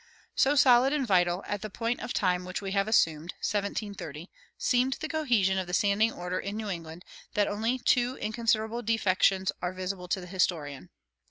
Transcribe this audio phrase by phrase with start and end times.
[0.33, 4.93] So solid and vital, at the point of time which we have assumed (1730), seemed
[4.93, 9.73] the cohesion of the "standing order" in New England, that only two inconsiderable defections are
[9.73, 10.89] visible to the historian.